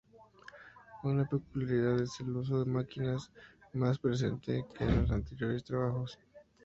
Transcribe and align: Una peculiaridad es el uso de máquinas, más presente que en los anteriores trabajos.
Una 1.03 1.25
peculiaridad 1.29 2.01
es 2.01 2.19
el 2.21 2.35
uso 2.35 2.57
de 2.63 2.71
máquinas, 2.71 3.29
más 3.73 3.99
presente 3.99 4.65
que 4.75 4.83
en 4.83 5.01
los 5.03 5.11
anteriores 5.11 5.63
trabajos. 5.63 6.17